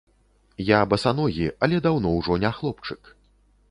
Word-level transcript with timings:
Я 0.69 0.79
басаногі, 0.93 1.47
але 1.67 1.85
даўно 1.89 2.17
ўжо 2.19 2.43
не 2.49 2.57
хлопчык. 2.61 3.17